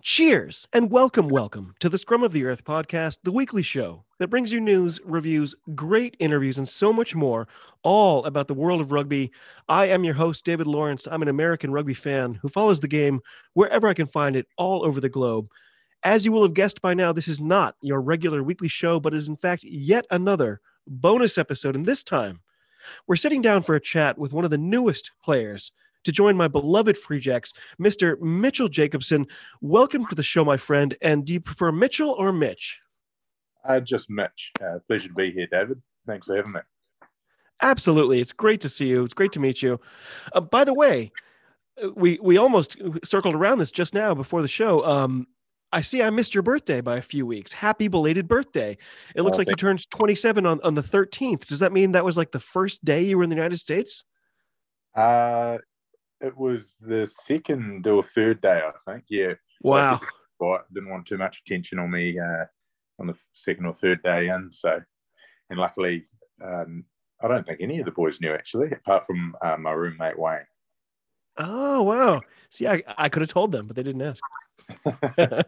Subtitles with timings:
[0.00, 4.28] Cheers, and welcome, welcome to the Scrum of the Earth podcast, the weekly show that
[4.28, 7.46] brings you news, reviews, great interviews, and so much more,
[7.82, 9.30] all about the world of rugby.
[9.68, 11.06] I am your host, David Lawrence.
[11.06, 13.20] I'm an American rugby fan who follows the game
[13.52, 15.48] wherever I can find it all over the globe.
[16.02, 19.12] As you will have guessed by now, this is not your regular weekly show, but
[19.12, 21.76] is in fact yet another bonus episode.
[21.76, 22.40] And this time,
[23.06, 25.72] we're sitting down for a chat with one of the newest players
[26.04, 28.20] to join my beloved Free Jacks, Mr.
[28.20, 29.26] Mitchell Jacobson.
[29.60, 30.96] Welcome to the show, my friend.
[31.02, 32.78] And do you prefer Mitchell or Mitch?
[33.64, 34.52] Uh, just Mitch.
[34.60, 35.82] Uh, pleasure to be here, David.
[36.06, 36.60] Thanks for having me.
[37.60, 38.20] Absolutely.
[38.20, 39.04] It's great to see you.
[39.04, 39.80] It's great to meet you.
[40.32, 41.12] Uh, by the way,
[41.94, 44.84] we we almost circled around this just now before the show.
[44.84, 45.26] Um,
[45.72, 47.52] I see I missed your birthday by a few weeks.
[47.52, 48.78] Happy belated birthday.
[49.14, 51.46] It looks oh, like you turned 27 on, on the 13th.
[51.46, 54.04] Does that mean that was like the first day you were in the United States?
[54.94, 55.58] Uh,
[56.20, 59.04] it was the second or third day, I think.
[59.08, 59.34] Yeah.
[59.62, 60.00] Wow.
[60.42, 62.44] I didn't want too much attention on me uh,
[62.98, 64.50] on the second or third day in.
[64.52, 64.80] So,
[65.50, 66.06] and luckily,
[66.44, 66.84] um,
[67.22, 70.46] I don't think any of the boys knew actually, apart from uh, my roommate Wayne.
[71.36, 72.20] Oh wow!
[72.50, 74.22] See, I, I could have told them, but they didn't ask.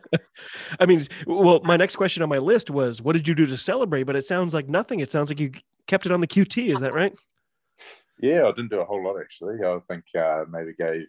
[0.80, 3.58] I mean, well, my next question on my list was, "What did you do to
[3.58, 5.00] celebrate?" But it sounds like nothing.
[5.00, 5.52] It sounds like you
[5.86, 6.72] kept it on the QT.
[6.72, 7.12] Is that right?
[8.20, 9.64] Yeah, I didn't do a whole lot actually.
[9.64, 11.06] I think uh, maybe gave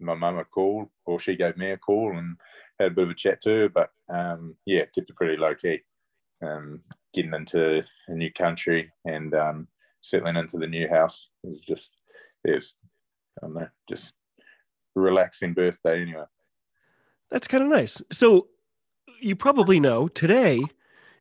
[0.00, 2.36] my mum a call, or she gave me a call, and
[2.78, 3.68] had a bit of a chat to her.
[3.68, 5.80] But um, yeah, kept it pretty low key.
[6.42, 6.80] Um,
[7.14, 9.68] getting into a new country and um,
[10.00, 11.94] settling into the new house was just
[12.44, 12.64] it
[13.42, 14.12] I don't know, just
[14.94, 16.24] relaxing birthday anyway.
[17.30, 18.02] That's kind of nice.
[18.10, 18.48] So
[19.20, 20.62] you probably know today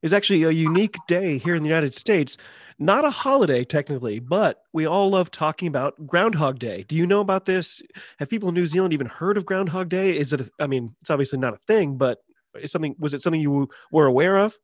[0.01, 2.37] is actually a unique day here in the United States
[2.79, 6.85] not a holiday technically, but we all love talking about Groundhog Day.
[6.87, 7.81] Do you know about this?
[8.19, 10.17] Have people in New Zealand even heard of Groundhog Day?
[10.17, 10.41] Is it?
[10.41, 12.19] A, I mean, it's obviously not a thing, but
[12.55, 12.95] is something.
[12.97, 14.57] Was it something you were aware of?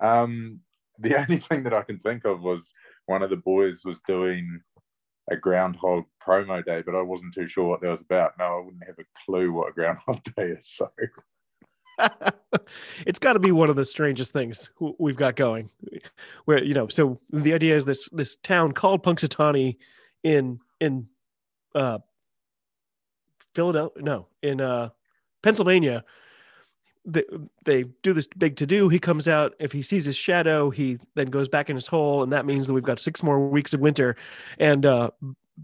[0.00, 0.60] Um,
[0.98, 2.72] the only thing that I can think of was
[3.06, 4.60] one of the boys was doing
[5.30, 8.32] a groundhog promo day, but I wasn't too sure what that was about.
[8.38, 10.68] No, I wouldn't have a clue what a groundhog day is.
[10.68, 10.90] So
[13.06, 15.70] it's got to be one of the strangest things we've got going.
[16.44, 19.76] Where you know so the idea is this this town called punxsutawney
[20.22, 21.06] in in
[21.74, 21.98] uh
[23.54, 24.90] philadelphia no in uh
[25.42, 26.04] pennsylvania.
[27.06, 27.24] They,
[27.64, 30.98] they do this big to do he comes out if he sees his shadow he
[31.14, 33.72] then goes back in his hole and that means that we've got six more weeks
[33.72, 34.16] of winter.
[34.58, 35.10] And uh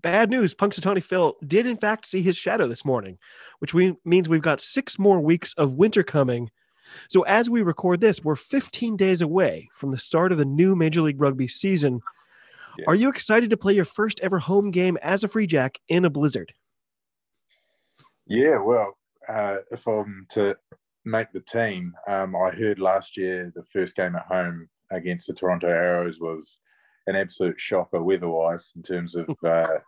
[0.02, 3.18] bad news punxsutawney phil did in fact see his shadow this morning
[3.60, 6.50] which we, means we've got six more weeks of winter coming
[7.08, 10.76] so as we record this, we're 15 days away from the start of the new
[10.76, 12.00] Major League Rugby season.
[12.78, 12.84] Yeah.
[12.88, 16.04] Are you excited to play your first ever home game as a Free Jack in
[16.04, 16.52] a blizzard?
[18.26, 18.96] Yeah, well,
[19.28, 20.56] uh, if I'm to
[21.04, 25.32] make the team, um, I heard last year the first game at home against the
[25.32, 26.58] Toronto Arrows was
[27.06, 29.78] an absolute shocker weather-wise in terms of uh,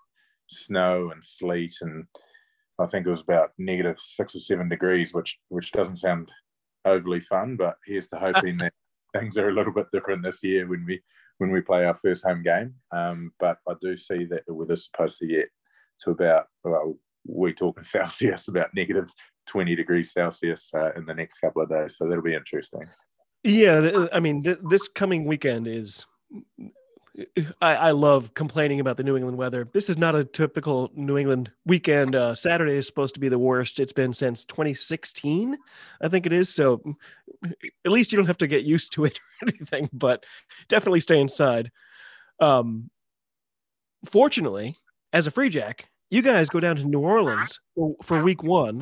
[0.48, 2.06] snow and sleet, and
[2.78, 6.30] I think it was about negative six or seven degrees, which which doesn't sound
[6.84, 7.56] overly fun.
[7.56, 8.72] But here's to hoping that
[9.16, 11.00] things are a little bit different this year when we
[11.38, 12.74] when we play our first home game.
[12.92, 15.48] Um, but I do see that the weather's supposed to get
[16.04, 16.96] to about well,
[17.26, 19.10] we're talking Celsius, about negative
[19.48, 21.96] 20 degrees Celsius uh, in the next couple of days.
[21.96, 22.82] So that'll be interesting.
[23.44, 26.04] Yeah, I mean, th- this coming weekend is
[27.60, 29.68] I, I, love complaining about the New England weather.
[29.72, 32.14] This is not a typical New England weekend.
[32.14, 35.56] Uh, Saturday is supposed to be the worst it's been since 2016,
[36.00, 36.48] I think it is.
[36.48, 36.82] So
[37.84, 40.24] at least you don't have to get used to it or anything, but
[40.68, 41.70] definitely stay inside.
[42.40, 42.90] Um,
[44.06, 44.76] fortunately,
[45.12, 48.80] as a free jack, you guys go down to New Orleans for, for week one,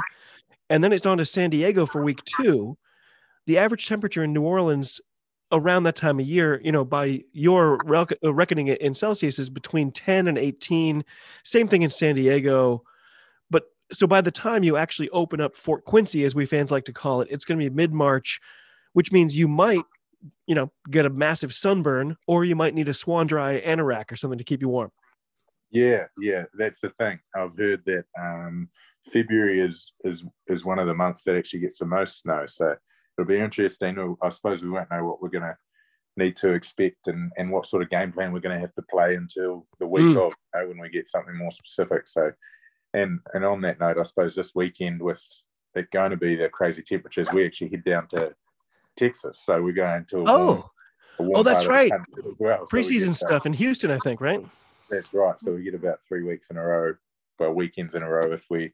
[0.70, 2.76] and then it's on to San Diego for week two.
[3.46, 5.00] The average temperature in New Orleans
[5.52, 9.50] around that time of year, you know, by your uh, reckoning it in Celsius is
[9.50, 11.04] between 10 and 18.
[11.44, 12.82] Same thing in San Diego.
[13.50, 16.84] But so by the time you actually open up Fort Quincy, as we fans like
[16.86, 18.40] to call it, it's going to be mid March,
[18.94, 19.84] which means you might,
[20.46, 24.38] you know, get a massive sunburn or you might need a Swanndri anorak or something
[24.38, 24.90] to keep you warm.
[25.70, 27.18] Yeah, yeah, that's the thing.
[27.36, 28.68] I've heard that um,
[29.12, 32.46] February is is is one of the months that actually gets the most snow.
[32.46, 32.76] So
[33.18, 34.16] it'll be interesting.
[34.22, 35.56] I suppose we won't know what we're going to
[36.18, 38.82] need to expect and, and what sort of game plan we're going to have to
[38.90, 40.26] play until the week Mm.
[40.26, 42.08] of you know, when we get something more specific.
[42.08, 42.32] So,
[42.94, 45.22] and and on that note, I suppose this weekend with
[45.74, 48.34] it going to be the crazy temperatures, we actually head down to
[48.96, 49.42] Texas.
[49.44, 50.70] So we're going to a warm, Oh,
[51.18, 52.30] a warm Oh, that's part of the right.
[52.30, 52.66] as well.
[52.66, 54.40] So we preseason uh, stuff in Houston, I think, right?
[54.88, 55.38] That's right.
[55.38, 56.94] So we get about three weeks in a row,
[57.38, 58.72] well, weekends in a row if we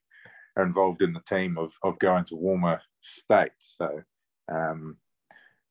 [0.57, 3.75] are involved in the team of, of going to warmer states.
[3.77, 4.03] So
[4.51, 4.97] um,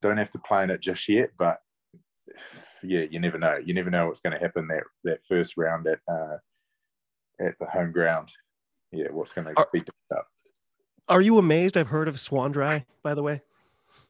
[0.01, 1.59] don't have to plan it just yet, but
[2.83, 3.57] yeah, you never know.
[3.63, 6.37] You never know what's going to happen that that first round at uh,
[7.39, 8.31] at the home ground.
[8.91, 10.27] Yeah, what's going to Are- be picked up.
[11.07, 11.77] Are you amazed?
[11.77, 13.41] I've heard of Swanndri, by the way.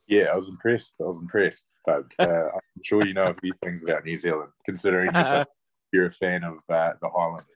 [0.07, 0.95] Yeah, I was impressed.
[0.99, 4.51] I was impressed, but uh, I'm sure you know a few things about New Zealand,
[4.65, 5.47] considering you're, such-
[5.91, 7.47] you're a fan of uh, the Highlanders.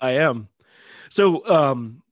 [0.00, 0.48] I am.
[1.08, 2.02] So, um,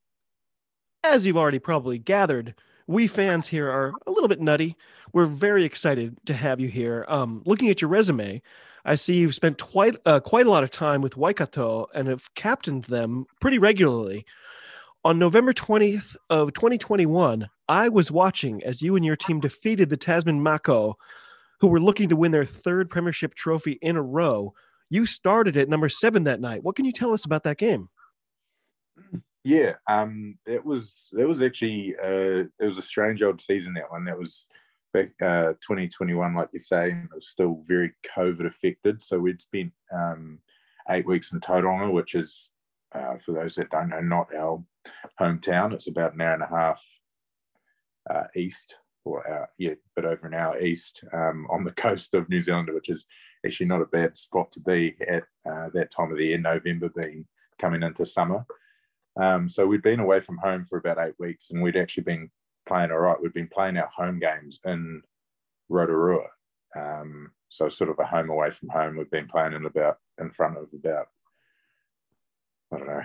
[1.03, 2.55] as you've already probably gathered,
[2.87, 4.77] we fans here are a little bit nutty.
[5.13, 7.05] We're very excited to have you here.
[7.09, 8.43] Um, looking at your resume,
[8.85, 12.33] I see you've spent quite uh, quite a lot of time with Waikato and have
[12.35, 14.27] captained them pretty regularly.
[15.05, 19.97] On November 20th of 2021, I was watching as you and your team defeated the
[19.97, 20.97] Tasman Mako,
[21.61, 24.53] who were looking to win their third Premiership trophy in a row.
[24.91, 26.63] You started at number seven that night.
[26.63, 27.89] What can you tell us about that game?
[29.45, 33.91] Yeah, um, it was it was actually uh, it was a strange old season that
[33.91, 34.07] one.
[34.07, 34.47] That was
[34.95, 39.03] back uh, 2021, like you say, and it was still very COVID affected.
[39.03, 40.39] So we'd spent um,
[40.89, 42.51] eight weeks in Tauranga, which is
[42.95, 44.65] uh, for those that don't know, not our
[45.21, 45.75] hometown.
[45.75, 46.83] It's about an hour and a half
[48.09, 52.31] uh, east, or uh, yeah, but over an hour east um, on the coast of
[52.31, 53.05] New Zealand, which is
[53.45, 56.89] actually not a bad spot to be at uh, that time of the year, November
[56.97, 57.27] being
[57.59, 58.47] coming into summer.
[59.21, 62.31] Um, so we'd been away from home for about eight weeks, and we'd actually been
[62.67, 63.21] playing all right.
[63.21, 65.03] We'd been playing our home games in
[65.69, 66.27] Rotorua,
[66.77, 68.97] um, so sort of a home away from home.
[68.97, 71.07] We've been playing in about in front of about
[72.73, 73.03] I don't know,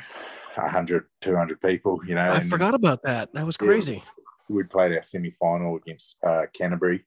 [0.55, 1.99] 100, 200 people.
[2.05, 3.29] You know, I and forgot about that.
[3.33, 3.67] That was Yeah.
[3.67, 4.03] crazy.
[4.49, 7.05] we played our semi final against uh, Canterbury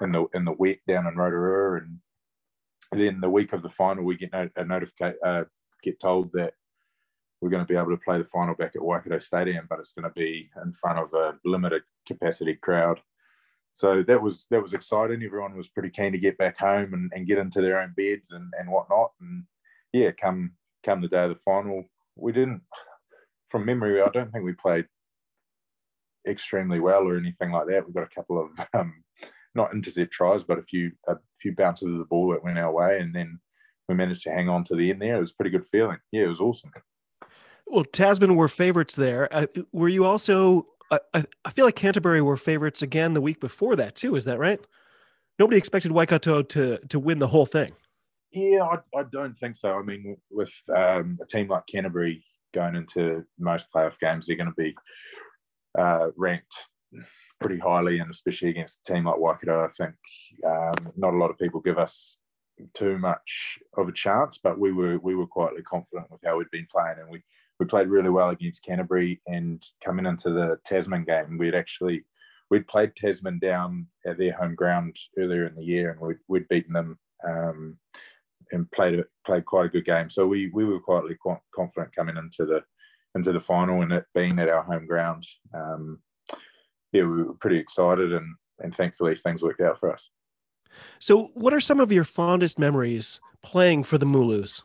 [0.00, 1.98] in the in the wet down in Rotorua, and
[2.92, 5.44] then the week of the final, we get no, a notification, uh,
[5.82, 6.54] get told that
[7.42, 9.92] we're going to be able to play the final back at Waikato Stadium, but it's
[9.92, 13.00] going to be in front of a limited capacity crowd.
[13.74, 15.24] So that was that was exciting.
[15.24, 18.30] Everyone was pretty keen to get back home and, and get into their own beds
[18.30, 19.10] and, and whatnot.
[19.20, 19.44] And
[19.92, 20.52] yeah, come
[20.84, 21.84] come the day of the final,
[22.14, 22.62] we didn't.
[23.48, 24.86] From memory, I don't think we played
[26.26, 27.86] extremely well or anything like that.
[27.86, 29.02] We got a couple of um,
[29.56, 32.72] not intercept tries, but a few a few bounces of the ball that went our
[32.72, 33.40] way, and then
[33.88, 35.16] we managed to hang on to the end there.
[35.16, 35.98] It was a pretty good feeling.
[36.12, 36.70] Yeah, it was awesome.
[37.72, 39.34] Well, Tasman were favorites there.
[39.34, 40.66] Uh, were you also?
[40.90, 44.14] I, I I feel like Canterbury were favorites again the week before that too.
[44.14, 44.60] Is that right?
[45.38, 47.72] Nobody expected Waikato to to win the whole thing.
[48.30, 49.72] Yeah, I, I don't think so.
[49.72, 52.22] I mean, with um, a team like Canterbury
[52.52, 54.74] going into most playoff games, they're going to be
[55.78, 56.52] uh, ranked
[57.40, 59.94] pretty highly, and especially against a team like Waikato, I think
[60.46, 62.18] um, not a lot of people give us
[62.74, 64.40] too much of a chance.
[64.42, 67.22] But we were we were quietly confident with how we'd been playing, and we
[67.58, 69.20] we played really well against Canterbury.
[69.26, 72.04] And coming into the Tasman game, we'd actually
[72.50, 76.48] we'd played Tasman down at their home ground earlier in the year, and we'd, we'd
[76.48, 76.98] beaten them.
[77.26, 77.78] Um,
[78.50, 80.10] and played played quite a good game.
[80.10, 82.62] So we we were quietly qu- confident coming into the
[83.14, 85.26] into the final and it being at our home ground.
[85.54, 86.00] Um,
[86.92, 90.10] yeah, we were pretty excited and and thankfully things worked out for us.
[91.00, 94.62] So, what are some of your fondest memories playing for the Mooloos?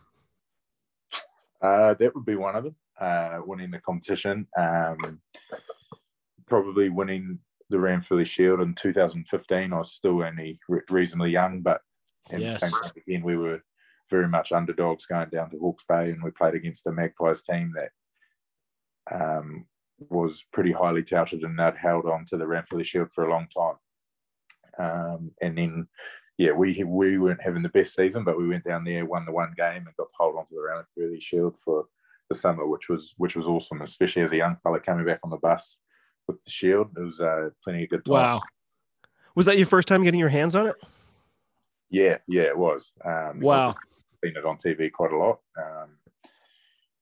[1.62, 2.76] Uh, that would be one of them.
[3.00, 5.22] Uh, winning the competition, um,
[6.48, 9.72] probably winning the Ranfurly Shield in 2015.
[9.74, 11.82] I was still only re- reasonably young, but
[12.32, 12.60] in Yes.
[12.60, 13.62] the same time again, we were
[14.10, 17.74] very much underdogs going down to Hawke's Bay, and we played against the Magpies team
[17.76, 17.92] that
[19.12, 19.68] um,
[20.00, 23.48] was pretty highly touted and that held on to the Ranfurly Shield for a long
[23.56, 23.78] time.
[24.80, 25.88] Um, and then,
[26.38, 29.32] yeah, we we weren't having the best season, but we went down there, won the
[29.32, 31.86] one game, and got to hold on to the Shield for
[32.30, 35.32] the summer, which was which was awesome, especially as a young fella coming back on
[35.32, 35.80] the bus
[36.28, 36.90] with the Shield.
[36.96, 38.10] It was uh, plenty of good times.
[38.14, 38.42] Wow.
[39.36, 40.76] Was that your first time getting your hands on it?
[41.90, 42.94] Yeah, yeah, it was.
[43.04, 43.70] Um, Wow.
[43.70, 43.76] I've
[44.24, 45.90] seen it on TV quite a lot, um,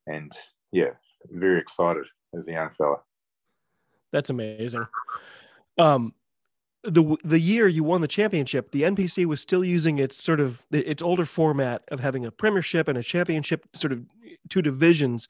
[0.07, 0.31] and
[0.71, 0.91] yeah,
[1.29, 2.05] very excited
[2.37, 2.97] as a young fella.
[4.11, 4.85] That's amazing.
[5.77, 6.13] Um,
[6.87, 10.61] the the year you won the championship, the NPC was still using its sort of
[10.71, 14.01] its older format of having a premiership and a championship, sort of
[14.49, 15.27] two divisions.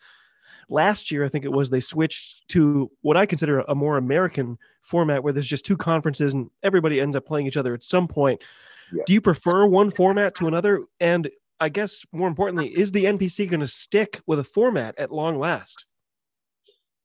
[0.68, 4.58] Last year, I think it was they switched to what I consider a more American
[4.82, 8.08] format, where there's just two conferences and everybody ends up playing each other at some
[8.08, 8.42] point.
[8.92, 9.04] Yeah.
[9.06, 10.86] Do you prefer one format to another?
[11.00, 15.12] And I guess more importantly, is the NPC going to stick with a format at
[15.12, 15.86] long last?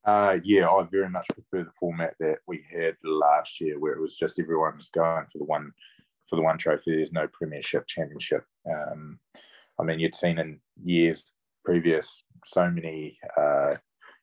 [0.04, 4.00] Uh, yeah, I very much prefer the format that we had last year, where it
[4.00, 5.73] was just everyone was going for the one
[6.28, 6.97] for the one trophy.
[6.97, 8.45] There's no Premiership, Championship.
[8.66, 9.19] Um,
[9.78, 11.33] I mean, you'd seen in years
[11.64, 13.75] previous so many uh,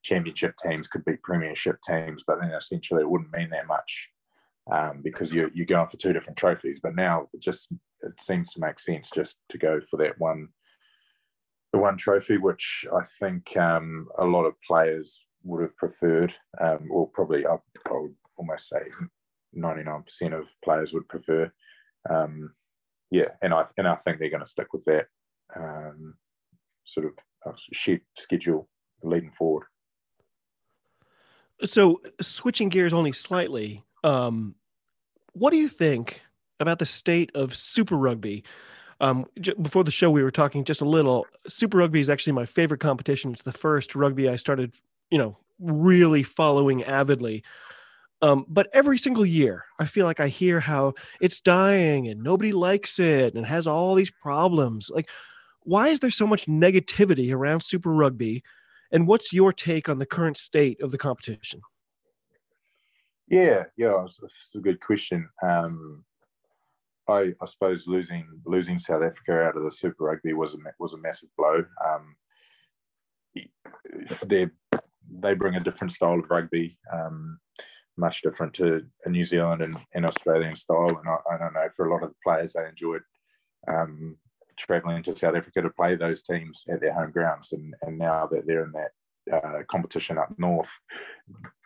[0.04, 4.10] Championship teams could beat Premiership teams, but then essentially it wouldn't mean that much
[4.72, 6.80] um, because you're you're going for two different trophies.
[6.82, 10.50] But now it just it seems to make sense just to go for that one
[11.74, 16.90] the one trophy, which I think um, a lot of players would have preferred, um,
[16.92, 18.82] or probably I, I would almost say
[19.56, 20.04] 99%
[20.38, 21.52] of players would prefer.
[22.10, 22.54] Um,
[23.12, 25.08] yeah, and I and I think they're going to stick with that
[25.56, 26.16] um,
[26.84, 27.14] sort of
[27.46, 27.56] uh,
[28.18, 28.68] schedule
[29.04, 29.66] leading forward.
[31.64, 34.56] So, switching gears only slightly, um,
[35.34, 36.22] what do you think
[36.60, 38.44] about the state of Super Rugby?
[39.00, 41.26] Um, j- before the show, we were talking just a little.
[41.48, 43.32] Super Rugby is actually my favorite competition.
[43.32, 44.74] It's the first rugby I started,
[45.10, 47.44] you know, really following avidly.
[48.22, 52.52] Um, but every single year, I feel like I hear how it's dying and nobody
[52.52, 54.90] likes it and has all these problems.
[54.92, 55.10] Like,
[55.64, 58.44] why is there so much negativity around Super Rugby?
[58.92, 61.62] And what's your take on the current state of the competition?
[63.28, 65.30] Yeah, yeah, it's, a good question.
[65.44, 66.06] Um,
[67.10, 70.94] I, I, suppose losing losing South Africa out of the Super Rugby was a was
[70.94, 71.66] a massive blow.
[71.86, 72.16] Um,
[74.26, 74.48] they
[75.10, 76.78] they bring a different style of rugby.
[76.92, 77.40] Um,
[77.98, 80.90] much different to a New Zealand and, and Australian style.
[80.90, 83.02] And I, I, don't know, for a lot of the players, they enjoyed
[83.68, 84.18] um,
[84.56, 87.54] traveling to South Africa to play those teams at their home grounds.
[87.54, 88.92] And, and now that they're in that
[89.34, 90.70] uh, competition up north,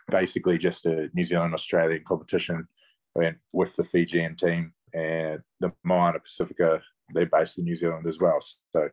[0.10, 2.67] basically just a New Zealand Australian competition
[3.51, 6.81] with the Fijian team and the Moana Pacifica,
[7.13, 8.39] they're based in New Zealand as well.
[8.74, 8.89] So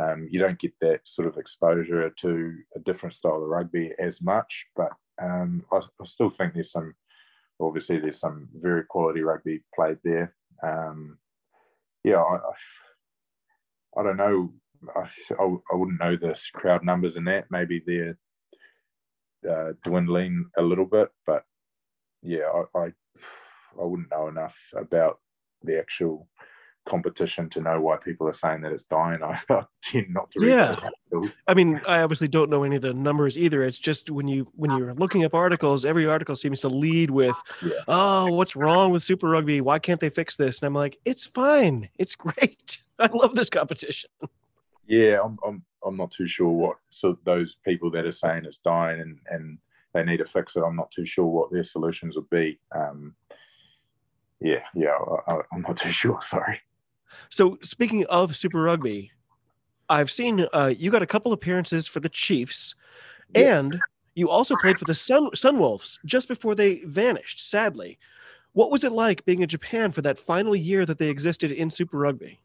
[0.00, 4.22] um, you don't get that sort of exposure to a different style of rugby as
[4.22, 6.94] much, but um, I, I, still think there's some,
[7.60, 10.34] obviously, there's some very quality rugby played there.
[10.62, 11.18] Um,
[12.04, 14.54] yeah, I, I, I, don't know.
[14.96, 15.08] I,
[15.38, 17.46] I, wouldn't know the crowd numbers in that.
[17.50, 18.18] Maybe they're
[19.48, 21.44] uh, dwindling a little bit, but
[22.22, 22.84] yeah, I, I,
[23.80, 25.18] I wouldn't know enough about
[25.62, 26.28] the actual
[26.88, 29.20] competition to know why people are saying that it's dying.
[29.50, 30.46] I, tend not to.
[30.46, 30.76] yeah,
[31.46, 33.62] I mean, I obviously don't know any of the numbers either.
[33.62, 37.36] It's just when you when you're looking up articles, every article seems to lead with,
[37.62, 37.72] yeah.
[37.88, 39.60] "Oh, what's wrong with Super Rugby?
[39.60, 41.88] Why can't they fix this?" And I'm like, "It's fine.
[41.98, 42.78] It's great.
[42.98, 44.10] I love this competition."
[44.86, 48.58] Yeah, I'm I'm I'm not too sure what so those people that are saying it's
[48.58, 49.58] dying and and
[49.94, 50.62] they need to fix it.
[50.62, 52.58] I'm not too sure what their solutions would be.
[52.74, 53.14] Um,
[54.40, 54.96] yeah, yeah,
[55.28, 56.18] I, I'm not too sure.
[56.22, 56.60] Sorry.
[57.30, 59.10] So speaking of Super Rugby,
[59.88, 62.74] I've seen uh, you got a couple appearances for the Chiefs,
[63.34, 63.58] yeah.
[63.58, 63.78] and
[64.14, 67.50] you also played for the Sun Sunwolves just before they vanished.
[67.50, 67.98] Sadly,
[68.52, 71.70] what was it like being in Japan for that final year that they existed in
[71.70, 72.38] Super Rugby?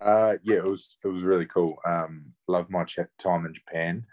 [0.00, 1.76] Uh, yeah, it was it was really cool.
[1.86, 2.84] Um, loved my
[3.18, 4.04] time in Japan.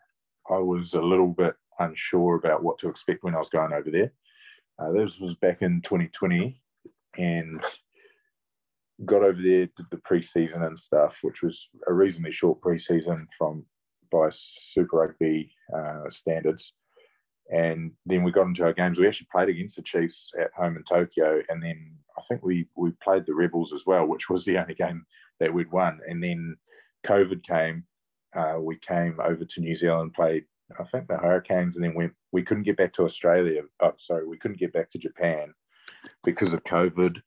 [0.50, 3.90] I was a little bit unsure about what to expect when I was going over
[3.90, 4.12] there.
[4.80, 6.60] Uh, this was back in 2020,
[7.18, 7.64] and
[9.06, 13.66] got over there, did the preseason and stuff, which was a reasonably short preseason from
[14.12, 16.74] by Super Rugby uh, standards.
[17.52, 19.00] And then we got into our games.
[19.00, 22.68] We actually played against the Chiefs at home in Tokyo, and then I think we
[22.76, 25.06] we played the Rebels as well, which was the only game
[25.40, 26.00] that we'd won.
[26.08, 26.58] And then
[27.06, 27.86] COVID came.
[28.36, 30.44] Uh, we came over to New Zealand, played
[30.80, 33.62] I think the Hurricanes, and then we we couldn't get back to Australia.
[33.82, 35.54] Oh, sorry, we couldn't get back to Japan
[36.24, 37.22] because of COVID.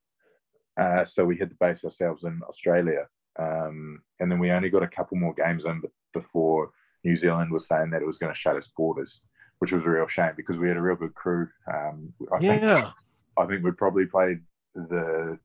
[0.80, 3.06] Uh, so we had to base ourselves in Australia.
[3.38, 5.82] Um, and then we only got a couple more games in
[6.14, 6.70] before
[7.04, 9.20] New Zealand was saying that it was going to shut its borders,
[9.58, 11.48] which was a real shame because we had a real good crew.
[11.72, 12.80] Um, I yeah.
[12.80, 12.94] Think,
[13.38, 14.40] I think we probably played
[14.74, 15.38] the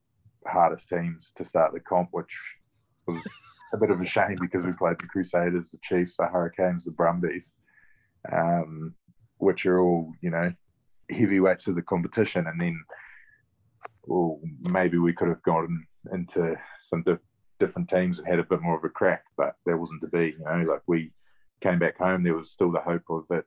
[0.48, 2.36] hardest teams to start the comp, which
[3.08, 3.22] was
[3.74, 6.92] a bit of a shame because we played the Crusaders, the Chiefs, the Hurricanes, the
[6.92, 7.54] Brumbies,
[8.32, 8.94] um,
[9.38, 10.52] which are all, you know,
[11.12, 12.48] heavyweights of the competition.
[12.48, 12.84] And then
[14.08, 16.56] well, maybe we could have gone into
[16.90, 17.18] some di-
[17.60, 20.36] different teams and had a bit more of a crack, but that wasn't to be.
[20.38, 21.12] You know, like we
[21.62, 23.46] came back home, there was still the hope of it,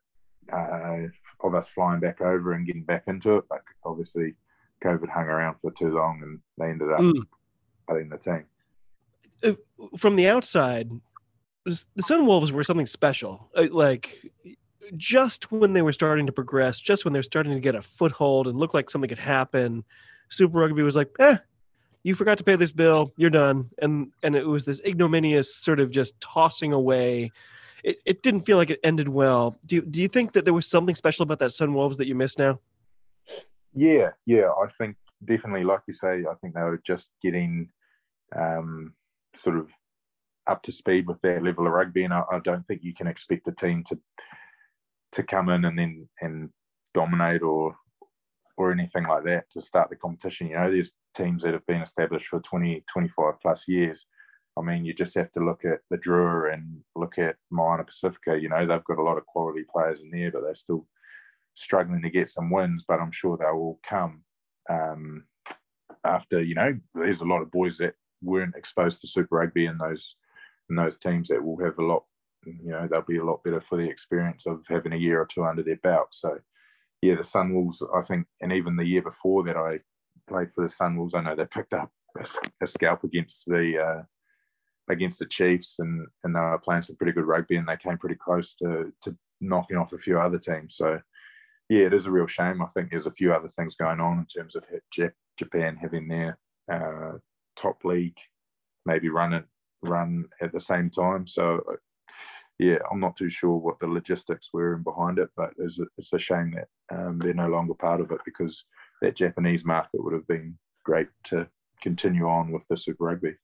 [0.52, 3.44] uh, of us flying back over and getting back into it.
[3.48, 4.34] But obviously,
[4.84, 7.22] COVID hung around for too long, and they ended up mm.
[7.88, 8.44] cutting the team.
[9.42, 9.52] Uh,
[9.96, 10.90] from the outside,
[11.64, 13.50] the Sunwolves were something special.
[13.54, 14.16] Uh, like
[14.96, 17.82] just when they were starting to progress, just when they were starting to get a
[17.82, 19.84] foothold and look like something could happen,
[20.30, 21.36] Super Rugby was like, eh,
[22.02, 23.70] you forgot to pay this bill, you're done.
[23.80, 27.32] And and it was this ignominious sort of just tossing away.
[27.84, 29.58] It, it didn't feel like it ended well.
[29.66, 32.14] Do you, do you think that there was something special about that Sunwolves that you
[32.14, 32.58] miss now?
[33.72, 37.68] Yeah, yeah, I think definitely, like you say, I think they were just getting
[38.34, 38.94] um,
[39.36, 39.68] sort of
[40.48, 43.06] up to speed with their level of rugby, and I, I don't think you can
[43.06, 43.98] expect a team to
[45.12, 46.50] to come in and then and
[46.94, 47.76] dominate or
[48.58, 50.48] or anything like that to start the competition.
[50.48, 54.06] You know, there's teams that have been established for 20, 25 plus years.
[54.58, 58.38] I mean, you just have to look at the Drua and look at Moana Pacifica.
[58.40, 60.86] You know, they've got a lot of quality players in there, but they're still
[61.54, 62.84] struggling to get some wins.
[62.86, 64.22] But I'm sure they will come
[64.68, 65.24] um,
[66.04, 66.42] after.
[66.42, 70.16] You know, there's a lot of boys that weren't exposed to Super Rugby in those
[70.70, 72.04] in those teams that will have a lot.
[72.44, 75.26] You know, they'll be a lot better for the experience of having a year or
[75.26, 76.08] two under their belt.
[76.12, 76.38] So
[77.02, 79.80] yeah, the Sunwolves, I think, and even the year before that I
[80.28, 81.90] played for the Sunwolves, I know they picked up
[82.60, 84.02] a, scalp against the uh,
[84.90, 87.98] against the Chiefs, and and they were playing some pretty good rugby, and they came
[87.98, 90.76] pretty close to to knocking off a few other teams.
[90.76, 91.00] So
[91.68, 92.62] yeah, it is a real shame.
[92.62, 94.64] I think there's a few other things going on in terms of
[95.38, 96.38] Japan having their
[96.70, 97.18] uh,
[97.56, 98.16] top league
[98.86, 99.44] maybe run it
[99.82, 101.26] run at the same time.
[101.26, 101.62] So
[102.58, 105.84] yeah, I'm not too sure what the logistics were in behind it, but it's a,
[105.96, 108.64] it's a shame that um, they're no longer part of it because
[109.00, 111.46] that Japanese market would have been great to
[111.80, 113.34] continue on with the Super Rugby.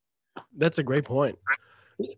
[0.56, 1.38] That's a great point.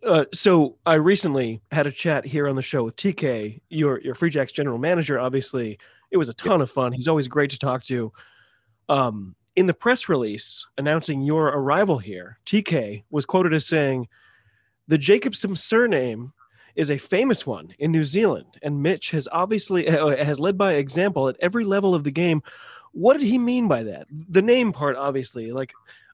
[0.03, 4.15] Uh, so I recently had a chat here on the show with TK, your your
[4.15, 5.21] Free Jacks general manager.
[5.21, 5.79] Obviously,
[6.11, 6.93] it was a ton of fun.
[6.93, 8.11] He's always great to talk to.
[8.89, 14.09] Um, in the press release announcing your arrival here, TK was quoted as saying,
[14.89, 16.33] "The Jacobson surname
[16.77, 20.75] is a famous one in New Zealand, and Mitch has obviously uh, has led by
[20.75, 22.43] example at every level of the game.
[22.93, 24.07] What did he mean by that?
[24.31, 25.53] The name part, obviously.
[25.53, 25.73] Like,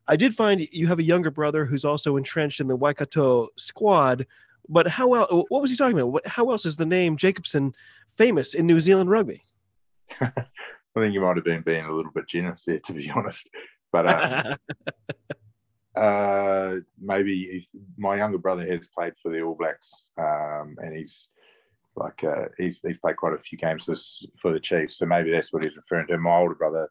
[0.09, 4.27] I did find you have a younger brother who's also entrenched in the Waikato squad.
[4.69, 5.31] But how else?
[5.31, 6.13] What was he talking about?
[6.13, 7.75] What, how else is the name Jacobson
[8.17, 9.43] famous in New Zealand rugby?
[10.21, 13.49] I think you might have been being a little bit generous there, to be honest.
[13.93, 14.57] But um,
[15.97, 21.29] Uh, maybe my younger brother has played for the All Blacks, um, and he's
[21.97, 24.97] like uh, he's he's played quite a few games this, for the Chiefs.
[24.97, 26.19] So maybe that's what he's referring to.
[26.19, 26.89] My older brother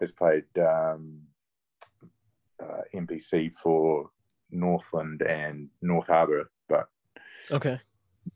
[0.00, 1.20] has played um,
[2.62, 4.10] uh, NPC for
[4.50, 6.88] Northland and North Harbour, but
[7.50, 7.78] okay,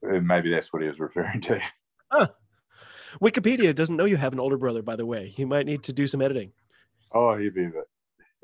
[0.07, 1.61] uh, maybe that's what he was referring to.
[2.15, 2.29] Huh.
[3.23, 5.33] Wikipedia doesn't know you have an older brother, by the way.
[5.39, 6.53] You might need to do some editing.
[7.15, 7.71] Oh, he'd be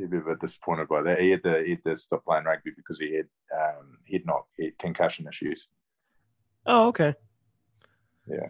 [0.04, 1.20] a bit he'd a disappointed by that.
[1.20, 4.44] He had to he had to stop playing rugby because he had um, he'd not
[4.56, 5.68] he had concussion issues.
[6.66, 7.14] Oh, okay.
[8.26, 8.48] Yeah.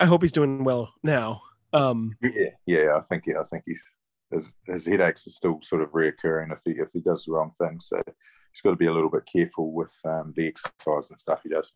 [0.00, 1.42] I hope he's doing well now.
[1.72, 2.96] Um, yeah, yeah.
[2.96, 3.84] I think yeah, I think he's
[4.30, 7.52] his, his headaches are still sort of reoccurring if he if he does the wrong
[7.58, 7.78] thing.
[7.80, 11.40] So he's got to be a little bit careful with um, the exercise and stuff
[11.42, 11.72] he does.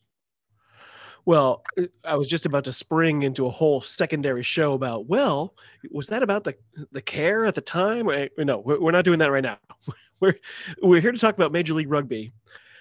[1.27, 1.63] Well,
[2.05, 5.55] I was just about to spring into a whole secondary show about, well,
[5.91, 6.55] was that about the
[6.93, 8.11] the care at the time?
[8.39, 9.59] No, we're not doing that right now.
[10.21, 10.37] We're
[10.83, 12.31] we're here to talk about Major League Rugby.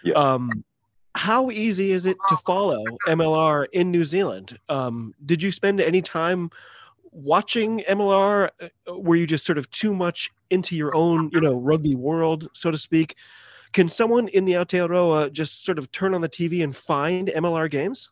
[0.04, 0.15] Yeah.
[0.15, 0.49] Um,
[1.15, 4.60] how easy is it to follow MLR in New Zealand?
[4.67, 6.52] Um, did you spend any time
[7.12, 8.49] watching MLR?
[8.88, 12.71] Were you just sort of too much into your own, you know, rugby world, so
[12.71, 13.15] to speak?
[13.71, 17.69] Can someone in the Aotearoa just sort of turn on the TV and find MLR
[17.69, 18.10] games?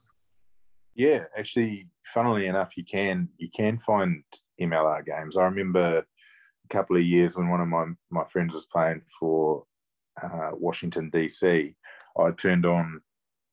[0.97, 4.23] Yeah, actually, funnily enough, you can you can find
[4.59, 5.37] MLR games.
[5.37, 9.63] I remember a couple of years when one of my my friends was playing for
[10.21, 11.75] uh, Washington DC.
[12.19, 12.99] I turned on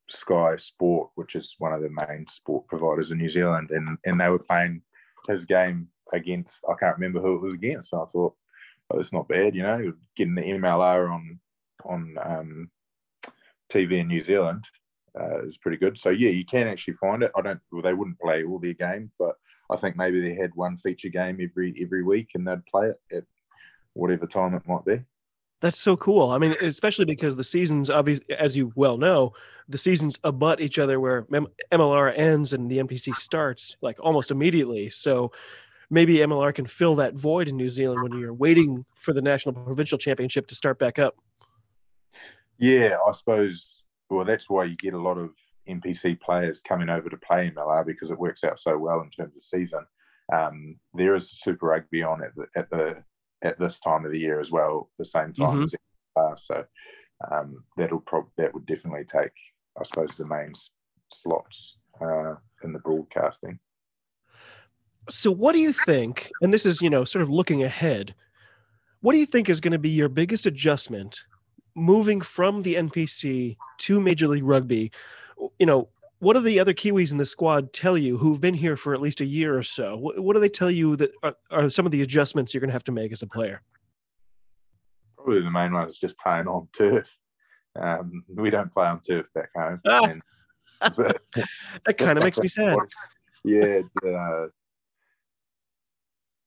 [0.08, 4.18] Sky Sport, which is one of the main sport providers in New Zealand, and and
[4.18, 4.80] they were playing
[5.28, 7.90] his game against I can't remember who it was against.
[7.90, 8.34] So I thought,
[8.90, 11.38] oh, it's not bad, you know, getting the MLR on
[11.84, 12.70] on um,
[13.70, 14.64] TV in New Zealand
[15.18, 15.98] uh, is pretty good.
[15.98, 17.32] So yeah, you can actually find it.
[17.36, 17.60] I don't.
[17.70, 19.36] Well, they wouldn't play all their games, but
[19.70, 23.00] I think maybe they had one feature game every every week, and they'd play it
[23.16, 23.24] at
[23.94, 25.00] whatever time it might be.
[25.60, 26.30] That's so cool.
[26.30, 29.32] I mean, especially because the seasons, obviously, as you well know,
[29.68, 34.90] the seasons abut each other where MLR ends and the NPC starts like almost immediately.
[34.90, 35.32] So
[35.88, 39.54] maybe MLR can fill that void in New Zealand when you're waiting for the national
[39.54, 41.16] provincial championship to start back up.
[42.58, 45.30] Yeah, I suppose well, that's why you get a lot of
[45.68, 49.36] NPC players coming over to play MLR because it works out so well in terms
[49.36, 49.84] of season.
[50.32, 53.02] Um, there is Super Rugby on at the, at the
[53.42, 55.62] at this time of the year as well, the same time mm-hmm.
[55.64, 55.74] as
[56.16, 56.38] MLR.
[56.38, 56.64] So
[57.30, 59.32] um, that'll prob- that would definitely take,
[59.78, 60.52] I suppose, the main
[61.12, 63.58] slots uh, in the broadcasting.
[65.10, 66.30] So, what do you think?
[66.40, 68.14] And this is, you know, sort of looking ahead.
[69.02, 71.20] what do you think is going to be your biggest adjustment
[71.74, 74.92] moving from the NPC to Major League Rugby?
[75.58, 75.88] You know,
[76.20, 79.00] what do the other Kiwis in the squad tell you who've been here for at
[79.00, 79.96] least a year or so?
[79.96, 82.70] What, what do they tell you that are, are, some of the adjustments you're going
[82.70, 83.60] to have to make as a player?
[85.16, 87.08] Probably the main one is just playing on turf.
[87.78, 89.80] Um, we don't play on turf back home.
[89.86, 90.04] Ah.
[90.04, 90.22] And,
[90.96, 92.76] that kind of makes me sad.
[93.46, 94.46] Yeah, uh,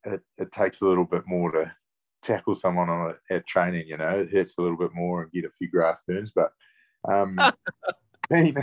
[0.03, 1.71] it, it takes a little bit more to
[2.27, 3.87] tackle someone on a, at training.
[3.87, 6.31] You know, it hurts a little bit more and get a few grass burns.
[6.35, 6.51] But
[7.09, 7.37] um,
[8.29, 8.55] being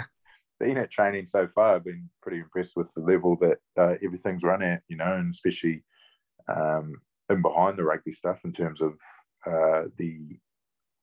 [0.61, 4.43] being at training so far, I've been pretty impressed with the level that uh, everything's
[4.43, 4.83] run at.
[4.89, 5.85] You know, and especially
[6.49, 6.95] um,
[7.31, 8.95] in behind the rugby stuff in terms of
[9.47, 10.39] uh, the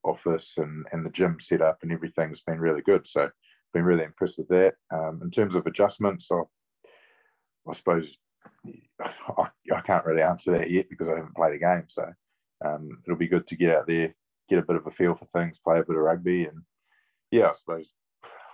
[0.04, 3.06] office and, and the gym setup and everything's been really good.
[3.06, 3.30] So
[3.72, 4.74] been really impressed with that.
[4.92, 6.42] Um, in terms of adjustments, I,
[7.68, 8.16] I suppose
[9.00, 11.84] I, I, can't really answer that yet because I haven't played a game.
[11.88, 12.12] So
[12.64, 14.14] um, it'll be good to get out there,
[14.48, 16.62] get a bit of a feel for things, play a bit of rugby, and
[17.30, 17.92] yeah, I suppose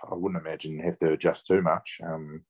[0.09, 1.97] I wouldn't imagine you have to adjust too much.
[2.03, 2.43] Um,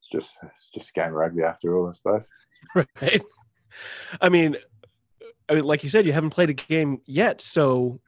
[0.00, 2.28] it's just it's just a game of rugby after all, I suppose.
[2.74, 3.22] Right.
[4.20, 4.56] I mean,
[5.48, 8.00] I mean, like you said, you haven't played a game yet, so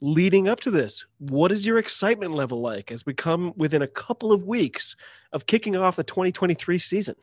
[0.00, 3.86] leading up to this, what is your excitement level like as we come within a
[3.86, 4.96] couple of weeks
[5.32, 7.14] of kicking off the 2023 season?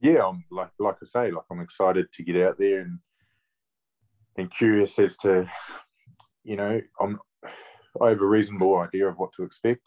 [0.00, 2.98] Yeah, I'm like like I say, like I'm excited to get out there and
[4.36, 5.48] and curious as to,
[6.44, 7.18] you know, I'm
[8.00, 9.82] I have a reasonable idea of what to expect,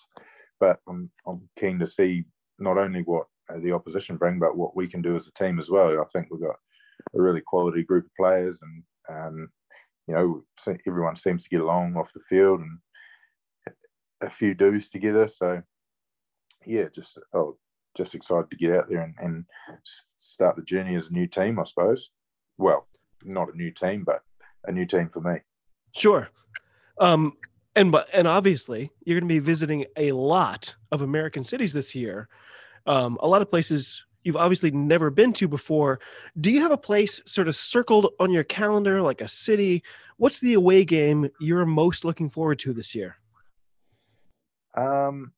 [0.59, 2.25] but I'm I'm keen to see
[2.59, 3.27] not only what
[3.61, 5.89] the opposition bring, but what we can do as a team as well.
[5.89, 6.55] I think we've got
[7.15, 8.83] a really quality group of players, and
[9.17, 9.49] um,
[10.07, 10.43] you know,
[10.87, 12.77] everyone seems to get along off the field, and
[14.21, 15.27] a few do's together.
[15.27, 15.61] So,
[16.65, 17.57] yeah, just oh,
[17.95, 19.45] just excited to get out there and, and
[19.83, 22.09] start the journey as a new team, I suppose.
[22.57, 22.87] Well,
[23.23, 24.21] not a new team, but
[24.65, 25.39] a new team for me.
[25.93, 26.29] Sure.
[26.99, 27.33] Um,
[27.75, 31.95] and but and obviously you're going to be visiting a lot of American cities this
[31.95, 32.27] year.
[32.85, 35.99] Um, a lot of places you've obviously never been to before.
[36.39, 39.83] Do you have a place sort of circled on your calendar, like a city?
[40.17, 43.15] What's the away game you're most looking forward to this year?
[44.75, 45.31] Um,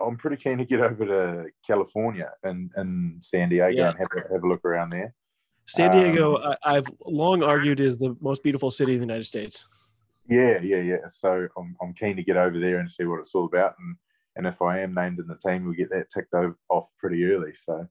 [0.00, 3.90] I'm pretty keen to get over to California and, and San Diego yeah.
[3.90, 5.14] and have a, have a look around there.
[5.68, 9.24] San Diego, um, I, have long argued is the most beautiful city in the United
[9.24, 9.66] States.
[10.28, 11.08] Yeah, yeah, yeah.
[11.10, 13.74] So I'm, I'm keen to get over there and see what it's all about.
[13.78, 13.96] And
[14.36, 16.32] and if I am named in the team, we get that ticked
[16.70, 17.54] off pretty early.
[17.54, 17.86] So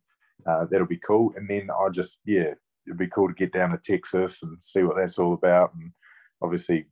[0.46, 1.34] uh, that'll be cool.
[1.36, 2.54] And then I just yeah,
[2.88, 5.74] it'd be cool to get down to Texas and see what that's all about.
[5.76, 5.92] And
[6.42, 6.88] obviously,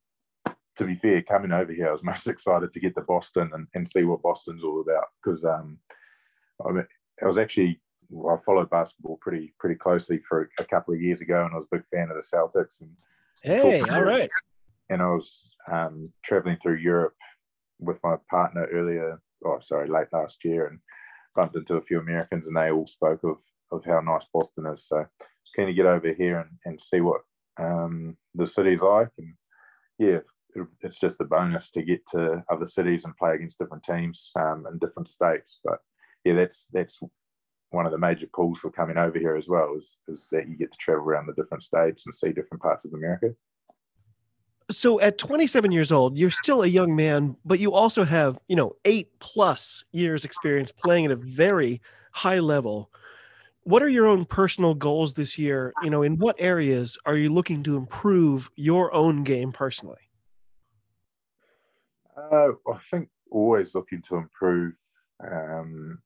[0.76, 3.68] to be fair, coming over here, I was most excited to get to Boston and,
[3.74, 5.80] and see what Boston's all about because um,
[6.68, 6.86] I, mean,
[7.24, 11.22] I was actually well, I followed basketball pretty pretty closely for a couple of years
[11.22, 12.82] ago, and I was a big fan of the Celtics.
[12.82, 12.92] And
[13.44, 14.30] hey, all right.
[14.90, 17.16] And I was um, traveling through Europe
[17.80, 19.20] with my partner earlier.
[19.46, 20.80] Oh, sorry, late last year, and
[21.36, 23.38] bumped into a few Americans, and they all spoke of
[23.72, 24.88] of how nice Boston is.
[24.88, 25.06] So,
[25.56, 27.22] keen to get over here and, and see what
[27.60, 29.10] um, the city's like.
[29.18, 29.34] And
[29.98, 30.20] yeah,
[30.56, 34.32] it, it's just a bonus to get to other cities and play against different teams
[34.36, 35.60] um, in different states.
[35.64, 35.80] But
[36.24, 37.00] yeah, that's that's
[37.72, 40.56] one of the major pulls for coming over here as well is, is that you
[40.56, 43.34] get to travel around the different states and see different parts of America.
[44.72, 48.56] So at 27 years old, you're still a young man, but you also have, you
[48.56, 52.90] know, eight plus years experience playing at a very high level.
[53.64, 55.74] What are your own personal goals this year?
[55.84, 60.02] You know, in what areas are you looking to improve your own game personally?
[62.18, 64.74] Uh, I think always looking to improve
[65.20, 66.00] um,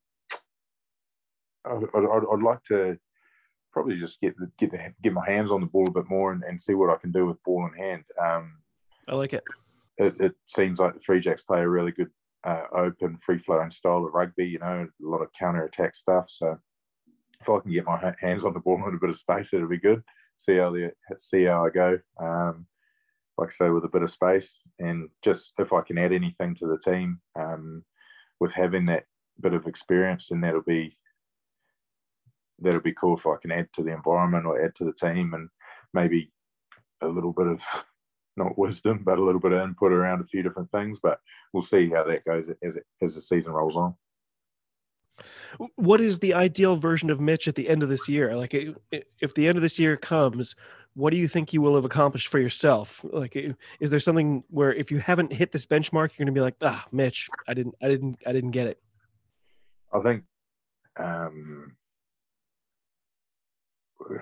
[1.66, 2.98] I'd, I'd, I'd, like to
[3.72, 6.44] probably just get get the, get my hands on the ball a bit more and,
[6.44, 8.04] and see what I can do with ball in hand.
[8.22, 8.60] Um,
[9.08, 9.44] I like it.
[9.98, 10.16] it.
[10.20, 12.10] It seems like the Free Jacks play a really good
[12.44, 14.48] uh, open, free flowing style of rugby.
[14.48, 16.26] You know, a lot of counter attack stuff.
[16.30, 16.58] So
[17.42, 19.68] if I can get my hands on the ball in a bit of space, it'll
[19.68, 20.04] be good.
[20.38, 22.00] See how the see how I go.
[22.22, 22.66] Um,
[23.38, 26.56] like I say, with a bit of space, and just if I can add anything
[26.56, 27.84] to the team um,
[28.40, 29.06] with having that
[29.40, 30.98] bit of experience, then that'll be
[32.62, 35.34] that'll be cool if I can add to the environment or add to the team
[35.34, 35.50] and
[35.94, 36.32] maybe
[37.02, 37.62] a little bit of
[38.38, 41.00] not wisdom, but a little bit of input around a few different things.
[41.02, 41.20] But
[41.54, 43.96] we'll see how that goes as it, as the season rolls on.
[45.76, 48.36] What is the ideal version of Mitch at the end of this year?
[48.36, 50.56] Like, if the end of this year comes,
[50.94, 53.04] what do you think you will have accomplished for yourself?
[53.04, 53.36] Like,
[53.80, 56.56] is there something where if you haven't hit this benchmark, you're going to be like,
[56.62, 58.80] ah, Mitch, I didn't, I didn't, I didn't get it.
[59.94, 60.24] I think
[60.98, 61.76] um,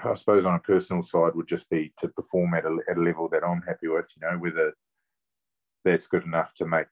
[0.04, 3.02] I suppose on a personal side would just be to perform at a, at a
[3.02, 4.06] level that I'm happy with.
[4.16, 4.74] You know, whether
[5.86, 6.88] that's good enough to make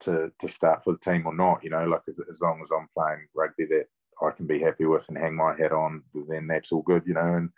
[0.00, 1.64] to to start for the team or not.
[1.64, 3.86] You know, like as, long as I'm playing rugby that
[4.22, 7.02] I can be happy with and hang my hat on, then that's all good.
[7.06, 7.50] You know, and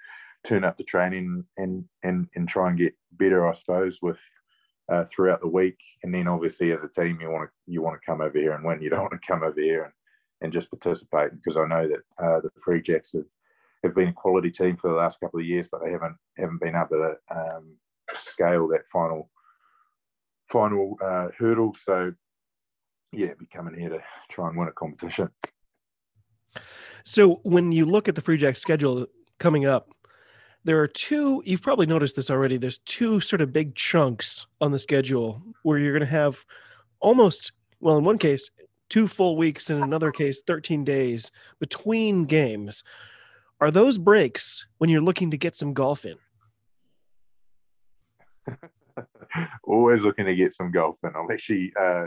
[0.44, 4.18] turn up the training and and and try and get better, I suppose, with
[4.90, 5.78] uh, throughout the week.
[6.02, 8.52] And then obviously as a team, you want to you want to come over here
[8.52, 8.82] and win.
[8.82, 9.92] You don't want to come over here and,
[10.40, 13.24] and just participate because I know that uh, the Free Jacks have,
[13.86, 16.60] have been a quality team for the last couple of years, but they haven't haven't
[16.60, 17.76] been able to um,
[18.14, 19.30] scale that final
[20.48, 21.74] final uh, hurdle.
[21.82, 22.12] So
[23.12, 25.30] yeah, be coming here to try and win a competition.
[27.04, 29.06] So when you look at the Free Jack schedule
[29.38, 29.90] coming up,
[30.66, 34.72] there are two you've probably noticed this already there's two sort of big chunks on
[34.72, 36.44] the schedule where you're going to have
[36.98, 38.50] almost well in one case
[38.88, 42.82] two full weeks in another case 13 days between games
[43.60, 46.16] are those breaks when you're looking to get some golf in
[49.64, 52.06] always looking to get some golf in i'm actually uh,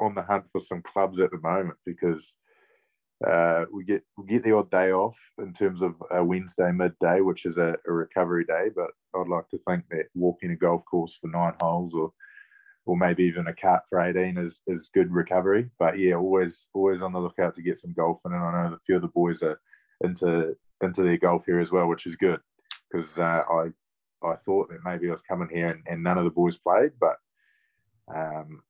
[0.00, 2.34] on the hunt for some clubs at the moment because
[3.26, 7.20] uh, we get we get the odd day off in terms of a Wednesday midday,
[7.20, 8.68] which is a, a, recovery day.
[8.74, 12.12] But I'd like to think that walking a golf course for nine holes, or
[12.84, 15.70] or maybe even a cart for eighteen, is is good recovery.
[15.78, 18.74] But yeah, always always on the lookout to get some golf in, and I know
[18.74, 19.60] a few of the boys are
[20.02, 22.40] into into their golf here as well, which is good
[22.90, 23.68] because uh, I
[24.24, 26.92] I thought that maybe I was coming here and, and none of the boys played,
[27.00, 27.16] but
[28.14, 28.62] um,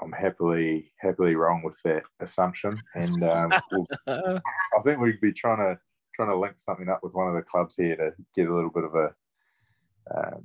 [0.00, 5.58] I'm happily happily wrong with that assumption, and um, we'll, I think we'd be trying
[5.58, 5.78] to
[6.14, 8.70] trying to link something up with one of the clubs here to get a little
[8.70, 9.14] bit of a
[10.14, 10.44] um,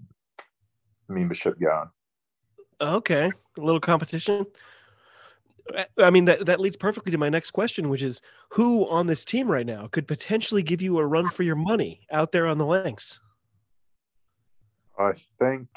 [1.07, 1.89] membership going.
[2.79, 4.45] Okay, a little competition.
[5.97, 9.25] I mean that that leads perfectly to my next question, which is who on this
[9.25, 12.57] team right now could potentially give you a run for your money out there on
[12.57, 13.19] the links?
[14.97, 15.67] I think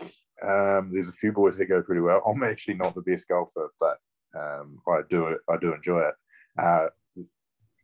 [0.43, 2.23] um, there's a few boys that go pretty well.
[2.27, 3.99] I'm actually not the best golfer, but
[4.37, 5.39] um, I do it.
[5.49, 6.15] I do enjoy it.
[6.59, 6.87] Uh,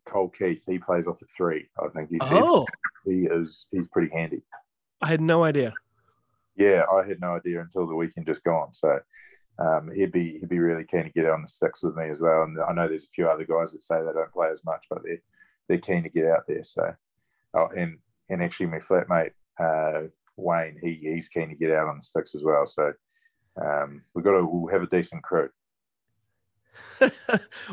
[0.06, 1.68] Cole Keith, he plays off a three.
[1.82, 2.66] I think he's oh.
[3.04, 4.42] he is he's pretty handy.
[5.00, 5.72] I had no idea.
[6.56, 8.74] Yeah, I had no idea until the weekend just gone.
[8.74, 8.98] So
[9.58, 12.20] um, he'd be he'd be really keen to get on the six with me as
[12.20, 12.42] well.
[12.42, 14.86] And I know there's a few other guys that say they don't play as much,
[14.88, 15.22] but they're
[15.68, 16.64] they're keen to get out there.
[16.64, 16.92] So
[17.54, 21.98] oh, and and actually my flatmate uh, Wayne, he he's keen to get out on
[21.98, 22.66] the six as well.
[22.66, 22.92] So
[23.62, 25.48] um, we've got to we'll have a decent crew.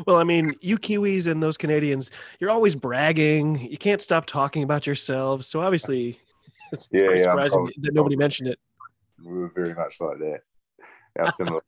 [0.06, 2.10] well, I mean, you Kiwis and those Canadians,
[2.40, 3.58] you're always bragging.
[3.70, 5.46] You can't stop talking about yourselves.
[5.46, 6.18] So obviously,
[6.72, 8.58] it's yeah, yeah, surprising that nobody mentioned it.
[9.24, 10.40] We were very much like that.
[11.18, 11.62] Yeah, similar.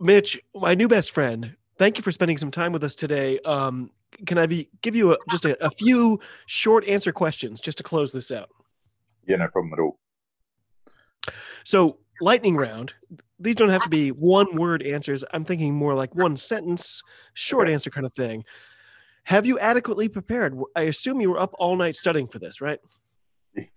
[0.00, 3.38] Mitch, my new best friend, thank you for spending some time with us today.
[3.40, 3.90] Um,
[4.26, 7.84] can I be, give you a, just a, a few short answer questions just to
[7.84, 8.48] close this out?
[9.26, 9.98] Yeah, no problem at all.
[11.64, 12.92] So, lightning round.
[13.38, 15.22] These don't have to be one word answers.
[15.32, 17.02] I'm thinking more like one sentence,
[17.34, 18.44] short answer kind of thing.
[19.24, 20.56] Have you adequately prepared?
[20.74, 22.78] I assume you were up all night studying for this, right?
[23.54, 23.70] it's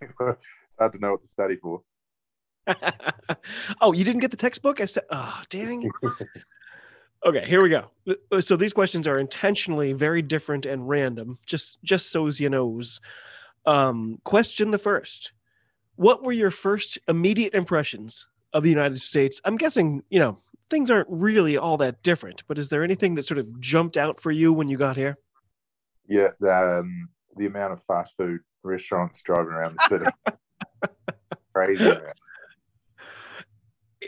[0.78, 1.82] hard to know what to study for.
[3.82, 4.82] oh, you didn't get the textbook?
[4.82, 5.90] I said, oh, dang.
[7.26, 7.92] okay, here we go.
[8.42, 13.02] So these questions are intentionally very different and random, just just so as you knows.
[13.66, 15.32] Um, question the first
[16.00, 19.42] what were your first immediate impressions of the United States?
[19.44, 20.38] I'm guessing, you know,
[20.70, 24.22] things aren't really all that different, but is there anything that sort of jumped out
[24.22, 25.18] for you when you got here?
[26.08, 30.06] Yeah, the, um, the amount of fast food restaurants driving around the city.
[31.54, 31.92] Crazy.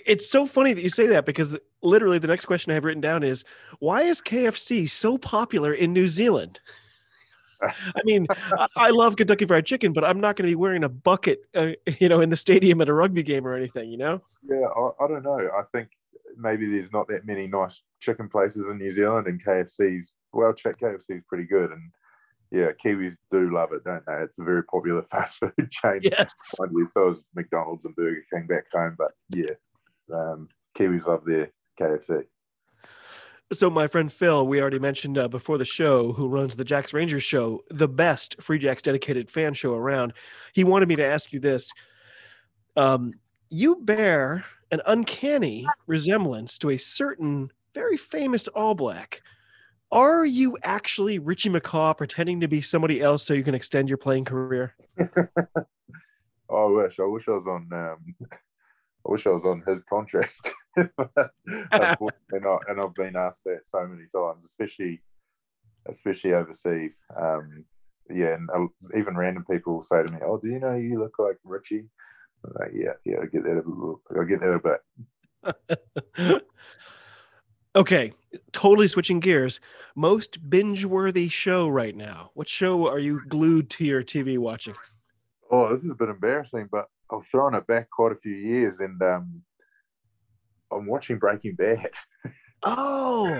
[0.05, 3.01] It's so funny that you say that because literally the next question I have written
[3.01, 3.43] down is
[3.79, 6.59] why is KFC so popular in New Zealand?
[7.61, 8.25] I mean,
[8.75, 11.71] I, love Kentucky Fried Chicken, but I'm not going to be wearing a bucket, uh,
[11.99, 14.21] you know, in the stadium at a rugby game or anything, you know?
[14.43, 15.37] Yeah, I, I, don't know.
[15.37, 15.89] I think
[16.37, 21.17] maybe there's not that many nice chicken places in New Zealand, and KFC's well, KFC
[21.17, 21.91] is pretty good, and
[22.51, 24.13] yeah, Kiwis do love it, don't they?
[24.23, 25.99] It's a very popular fast food chain.
[26.01, 29.51] Yes, it was McDonald's and Burger King back home, but yeah,
[30.13, 32.25] um, Kiwis love their KFC.
[33.53, 36.93] So my friend Phil, we already mentioned uh, before the show, who runs the Jacks
[36.93, 40.13] Rangers show, the best Free Jacks dedicated fan show around.
[40.53, 41.69] He wanted me to ask you this:
[42.77, 43.13] um,
[43.49, 49.21] You bear an uncanny resemblance to a certain very famous All Black.
[49.91, 53.97] Are you actually Richie McCaw pretending to be somebody else so you can extend your
[53.97, 54.73] playing career?
[54.97, 56.99] I wish.
[56.99, 57.67] I wish I was on.
[57.73, 58.15] Um,
[59.07, 60.53] I wish I was on his contract.
[60.77, 65.01] Unfortunately not, and I've been asked that so many times, especially
[65.87, 67.01] especially overseas.
[67.19, 67.65] Um,
[68.09, 70.99] yeah, and uh, even random people will say to me, "Oh, do you know you
[70.99, 71.89] look like Richie?"
[72.45, 75.55] I'm like, yeah, yeah, I get that a little, I get that a
[76.23, 76.43] bit.
[77.75, 78.13] okay,
[78.51, 79.59] totally switching gears.
[79.95, 82.31] Most binge-worthy show right now.
[82.33, 84.75] What show are you glued to your TV watching?
[85.51, 88.79] Oh, this is a bit embarrassing, but I've thrown it back quite a few years,
[88.79, 89.41] and um,
[90.71, 91.89] I'm watching Breaking Bad.
[92.63, 93.39] oh,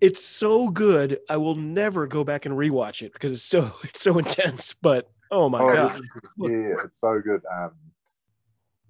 [0.00, 1.18] it's so good.
[1.28, 4.74] I will never go back and rewatch it because it's so it's so intense.
[4.80, 6.00] But oh my oh, god,
[6.38, 7.42] yeah, it's so good.
[7.52, 7.72] Um,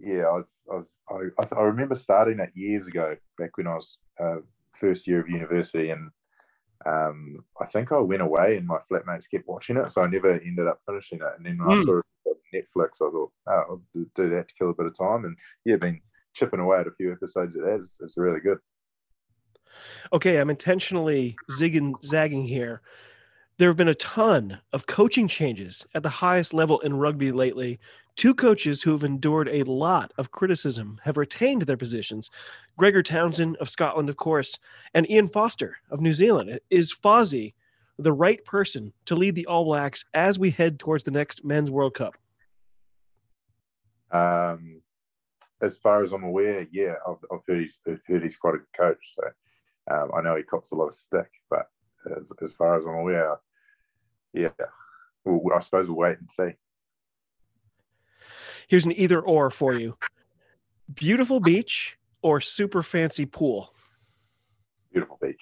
[0.01, 0.99] yeah, I was, I, was,
[1.38, 4.37] I, I remember starting that years ago, back when I was uh,
[4.75, 6.11] first year of university, and
[6.87, 10.33] um, I think I went away and my flatmates kept watching it, so I never
[10.33, 11.33] ended up finishing it.
[11.37, 11.70] And then mm.
[11.70, 11.83] I hmm.
[11.83, 12.05] saw it on
[12.54, 15.24] Netflix, I thought, oh, I'll do that to kill a bit of time.
[15.24, 16.00] And yeah, been
[16.34, 17.76] chipping away at a few episodes of that.
[17.76, 18.58] It's, it's really good.
[20.12, 22.82] Okay, I'm intentionally zigging, zagging here.
[23.58, 27.78] There have been a ton of coaching changes at the highest level in rugby lately.
[28.16, 32.30] Two coaches who have endured a lot of criticism have retained their positions.
[32.76, 34.58] Gregor Townsend of Scotland, of course,
[34.94, 36.58] and Ian Foster of New Zealand.
[36.70, 37.54] Is Fozzie
[37.98, 41.70] the right person to lead the All Blacks as we head towards the next Men's
[41.70, 42.14] World Cup?
[44.12, 44.83] Um,
[45.62, 48.77] as far as I'm aware, yeah, I've, I've heard, he's, heard he's quite a good
[48.77, 49.14] coach.
[49.14, 51.66] So um, I know he cops a lot of stick, but
[52.18, 53.37] as, as far as I'm aware,
[54.33, 54.49] yeah,
[55.25, 56.51] well, I suppose we'll wait and see.
[58.68, 59.96] Here's an either or for you
[60.94, 63.73] beautiful beach or super fancy pool?
[64.92, 65.40] Beautiful beach.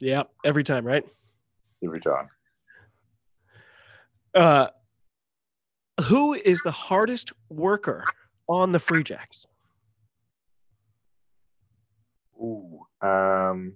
[0.00, 1.04] Yeah, every time, right?
[1.82, 2.28] Every time.
[4.34, 4.68] Uh,
[6.02, 8.04] who is the hardest worker
[8.48, 9.46] on the Free Jacks?
[12.40, 13.74] Ooh, um,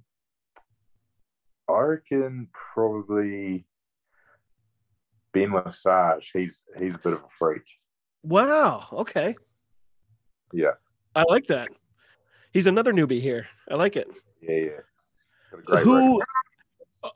[1.69, 3.65] I reckon probably
[5.33, 6.31] Ben Lesage.
[6.33, 7.63] He's he's a bit of a freak.
[8.23, 8.89] Wow.
[8.93, 9.37] Okay.
[10.53, 10.73] Yeah.
[11.15, 11.69] I like that.
[12.53, 13.47] He's another newbie here.
[13.71, 14.09] I like it.
[14.43, 15.81] Yeah, yeah.
[15.81, 16.19] Who?
[16.19, 16.27] Record.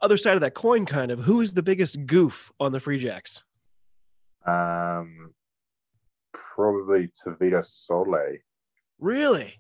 [0.01, 1.19] Other side of that coin, kind of.
[1.19, 3.43] Who is the biggest goof on the Free Jacks?
[4.47, 5.33] Um,
[6.33, 8.39] probably Tavita Sole.
[8.99, 9.55] Really?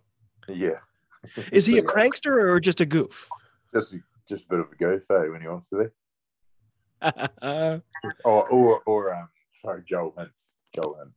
[0.49, 0.79] Yeah.
[1.53, 3.29] Is he a prankster or just a goof?
[3.75, 3.95] Just
[4.29, 5.85] just a bit of a goof, eh, when he wants to be.
[8.25, 9.29] or or or um,
[9.61, 10.53] sorry, Joel Hintz.
[10.75, 11.12] Joel Hintz.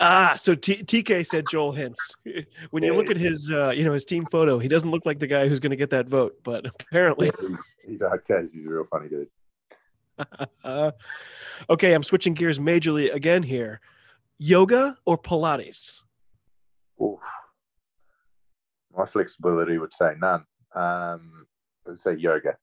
[0.00, 1.96] Ah, so T- TK said Joel Hintz.
[2.70, 5.18] When you look at his, uh, you know, his team photo, he doesn't look like
[5.18, 7.56] the guy who's going to get that vote, but apparently he's,
[7.86, 8.42] he's okay.
[8.52, 9.28] He's a real funny dude.
[11.68, 13.80] Okay, I'm switching gears majorly again here.
[14.38, 16.02] Yoga or Pilates?
[17.02, 17.20] Oof
[18.96, 20.44] my flexibility would say none.
[20.74, 21.46] Um,
[21.88, 22.56] I'd say yoga.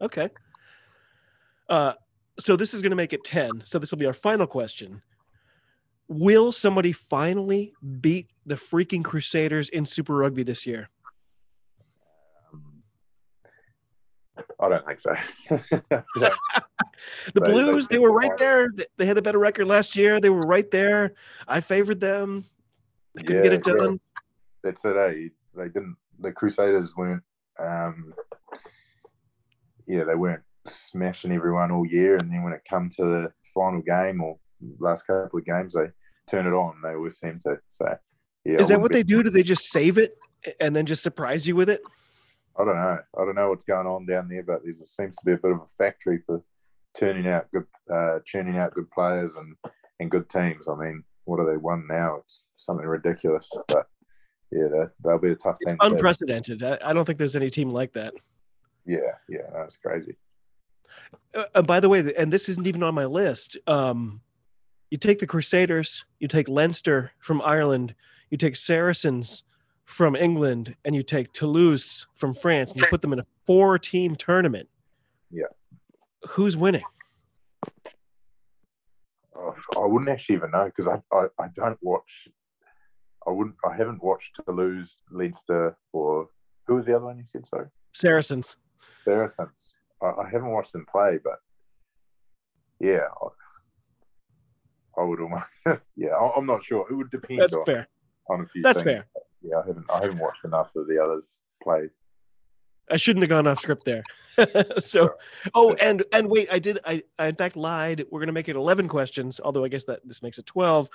[0.00, 0.28] Okay.
[1.68, 1.94] Uh,
[2.38, 3.62] so this is going to make it 10.
[3.64, 5.02] So this will be our final question.
[6.08, 10.88] Will somebody finally beat the freaking Crusaders in Super Rugby this year?
[12.52, 12.82] Um,
[14.60, 15.14] I don't think so.
[15.50, 18.68] the Blues, they, they were right there.
[18.96, 20.20] They had a better record last year.
[20.20, 21.14] They were right there.
[21.46, 22.44] I favored them.
[23.14, 24.00] They couldn't yeah, get it done
[24.62, 24.96] that's it.
[24.96, 25.28] Eh?
[25.54, 25.96] They didn't.
[26.20, 27.22] The Crusaders weren't.
[27.58, 28.14] Um,
[29.86, 33.80] yeah, they weren't smashing everyone all year, and then when it come to the final
[33.80, 34.38] game or
[34.78, 35.86] last couple of games, they
[36.28, 36.80] turn it on.
[36.82, 37.58] They always seem to.
[37.72, 37.96] So,
[38.44, 38.60] yeah.
[38.60, 38.98] Is that what be...
[38.98, 39.22] they do?
[39.22, 40.16] Do they just save it
[40.60, 41.80] and then just surprise you with it?
[42.58, 42.98] I don't know.
[43.18, 45.52] I don't know what's going on down there, but there seems to be a bit
[45.52, 46.42] of a factory for
[46.98, 49.54] turning out good, uh, churning out good players and
[50.00, 50.68] and good teams.
[50.68, 52.16] I mean, what are they won now?
[52.24, 53.86] It's something ridiculous, but
[54.50, 55.76] yeah, that, that'll be a tough thing.
[55.80, 56.62] unprecedented.
[56.62, 58.14] I, I, don't think there's any team like that.
[58.86, 60.16] Yeah, yeah, that's crazy.
[61.34, 63.58] Uh, by the way, and this isn't even on my list.
[63.66, 64.20] Um,
[64.90, 67.94] you take the Crusaders, you take Leinster from Ireland,
[68.30, 69.42] you take Saracens
[69.88, 74.14] from England, and you take Toulouse from France, and you put them in a four-team
[74.16, 74.68] tournament.
[75.30, 75.46] Yeah.
[76.28, 76.84] Who's winning?
[79.34, 82.28] Oh, I wouldn't actually even know because I, I, I don't watch
[83.28, 83.56] I wouldn't.
[83.64, 86.28] I haven't watched Toulouse, Leinster, or
[86.66, 87.46] who was the other one you said?
[87.46, 88.56] Sorry, Saracens.
[89.04, 89.74] Saracens.
[90.02, 91.38] I, I haven't watched them play, but
[92.80, 93.06] yeah,
[94.96, 95.44] I, I would almost.
[95.96, 96.86] yeah, I, am not sure.
[96.90, 97.40] It would depend.
[97.42, 97.88] That's on, fair.
[98.30, 98.62] On a few.
[98.62, 99.02] That's things.
[99.02, 99.06] fair.
[99.42, 99.86] Yeah, I haven't.
[99.90, 101.88] I haven't watched enough of the others play.
[102.90, 104.02] I shouldn't have gone off script there.
[104.78, 105.14] so,
[105.54, 106.78] oh, and and wait, I did.
[106.84, 108.04] I, I in fact lied.
[108.10, 110.88] We're gonna make it eleven questions, although I guess that this makes it twelve.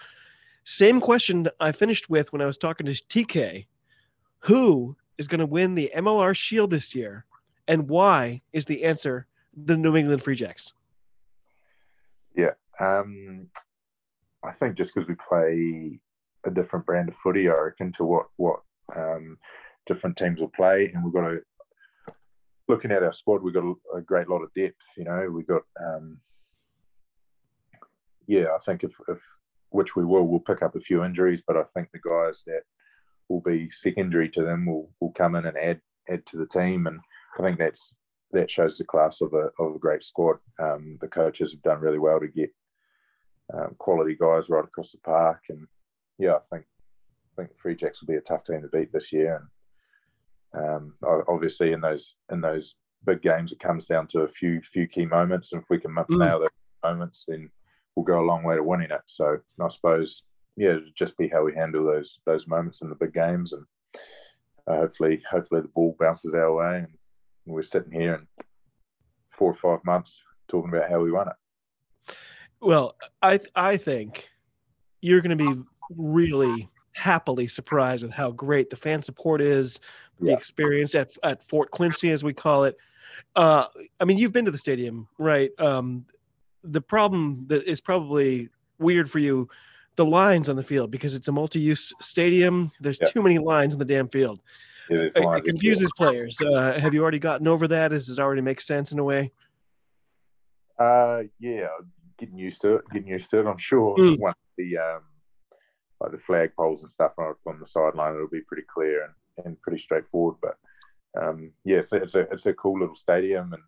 [0.66, 3.66] Same question I finished with when I was talking to TK.
[4.40, 7.26] Who is going to win the MLR Shield this year,
[7.68, 9.28] and why is the answer
[9.66, 10.74] the New England Free Jacks?
[12.36, 12.52] Yeah.
[12.80, 13.48] Um,
[14.44, 16.00] I think just because we play
[16.46, 18.60] a different brand of footy, I reckon, to what what
[18.96, 19.38] um,
[19.86, 21.40] different teams will play, and we've got a
[22.68, 24.82] looking at our squad, we've got a, a great lot of depth.
[24.98, 26.20] You know, we've got um,
[28.28, 29.20] yeah, I think if, if
[29.70, 32.62] which we will, we'll pick up a few injuries, but I think the guys that
[33.28, 36.88] will be secondary to them will will come in and add add to the team,
[36.88, 37.00] and
[37.38, 37.96] I think that's
[38.32, 40.38] that shows the class of a of a great squad.
[40.60, 42.52] Um, the coaches have done really well to get
[43.54, 45.68] um, quality guys right across the park, and
[46.18, 46.66] yeah, I think
[47.38, 49.48] I think Free Jacks will be a tough team to beat this year,
[50.54, 54.62] and um, obviously in those in those big games, it comes down to a few
[54.62, 56.20] few key moments, and if we can mm.
[56.20, 56.50] nail those
[56.84, 57.50] moments, then
[57.96, 59.02] we'll go a long way to winning it.
[59.08, 60.24] So I suppose
[60.56, 63.66] yeah, just be how we handle those those moments in the big games, and
[64.68, 66.88] uh, hopefully hopefully the ball bounces our way, and
[67.46, 68.28] we're sitting here in
[69.30, 72.16] four or five months talking about how we won it.
[72.62, 74.30] Well, I I think
[75.02, 75.64] you're going to be
[75.98, 79.80] really happily surprised with how great the fan support is,
[80.20, 80.38] the yeah.
[80.38, 82.78] experience at at Fort Quincy as we call it.
[83.36, 83.68] Uh,
[84.00, 85.52] I mean, you've been to the stadium, right?
[85.60, 86.06] Um,
[86.64, 89.50] the problem that is probably weird for you,
[89.96, 92.72] the lines on the field because it's a multi-use stadium.
[92.80, 93.10] There's yeah.
[93.10, 94.42] too many lines in the damn field.
[94.90, 96.40] It, it confuses players.
[96.42, 97.90] Uh, have you already gotten over that?
[97.90, 99.32] Does it already make sense in a way?
[100.78, 101.68] Uh, yeah,
[102.18, 102.82] getting used to it.
[102.92, 103.48] Getting used to it.
[103.48, 104.20] I'm sure mm.
[104.20, 105.02] once the um,
[106.04, 109.46] like the flag poles and stuff on, on the sideline, it'll be pretty clear and,
[109.46, 110.36] and pretty straightforward.
[110.42, 110.58] But
[111.22, 113.64] um, yeah, it's it's a it's a cool little stadium, and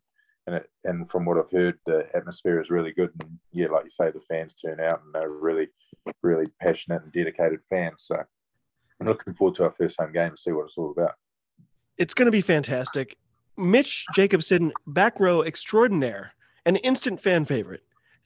[0.47, 3.11] and it, and from what I've heard, the atmosphere is really good.
[3.21, 5.67] And yeah, like you say, the fans turn out and they're really
[6.21, 8.03] really passionate and dedicated fans.
[8.03, 8.17] So
[8.99, 11.13] I'm looking forward to our first home game and see what it's all about.
[11.97, 13.17] It's going to be fantastic.
[13.57, 16.33] Mitch Jacobson, back row extraordinaire,
[16.65, 17.83] an instant fan favorite.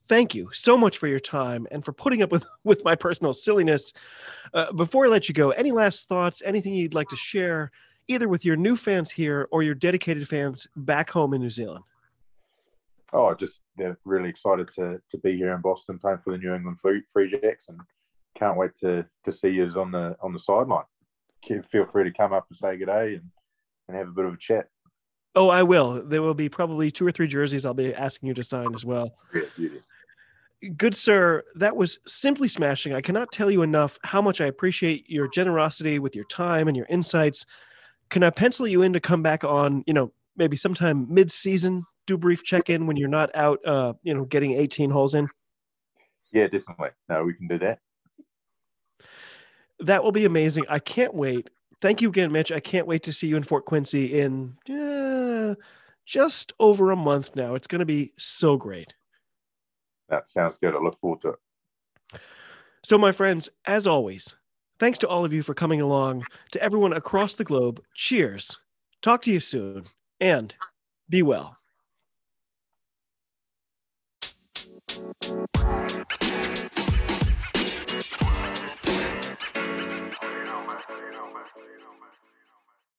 [0.10, 3.34] Thank you so much for your time and for putting up with, with my personal
[3.34, 3.93] silliness.
[4.55, 7.72] Uh, before I let you go, any last thoughts, anything you'd like to share,
[8.07, 11.84] either with your new fans here or your dedicated fans back home in New Zealand?
[13.14, 16.55] Oh, just yeah, really excited to, to be here in Boston playing for the New
[16.55, 17.80] England Free, Free Jacks and
[18.38, 20.86] can't wait to to see you on the on the sideline.
[21.43, 23.24] Feel free to come up and say good day and,
[23.88, 24.68] and have a bit of a chat.
[25.36, 26.03] Oh, I will.
[26.03, 28.86] There will be probably two or three jerseys I'll be asking you to sign as
[28.86, 29.16] well.
[29.34, 29.70] Yeah,
[30.76, 32.93] Good sir, that was simply smashing.
[32.93, 36.76] I cannot tell you enough how much I appreciate your generosity with your time and
[36.76, 37.45] your insights.
[38.10, 42.16] Can I pencil you in to come back on, you know, maybe sometime mid-season, do
[42.16, 45.30] a brief check-in when you're not out, uh, you know, getting 18 holes in?
[46.32, 46.89] Yeah, definitely.
[47.07, 47.80] No, we can do that
[49.80, 50.66] that will be amazing.
[50.70, 51.49] I can't wait.
[51.82, 52.51] Thank you again, Mitch.
[52.51, 55.55] I can't wait to see you in Fort Quincy in uh,
[56.05, 57.55] just over a month now.
[57.55, 58.93] It's going to be so great.
[60.10, 60.76] That sounds good.
[60.76, 62.20] I look forward to it.
[62.84, 64.36] So, my friends, as always,
[64.80, 66.24] thanks to all of you for coming along.
[66.51, 68.57] To everyone across the globe, cheers.
[69.01, 69.86] Talk to you soon
[70.20, 70.53] and
[71.10, 71.55] be well.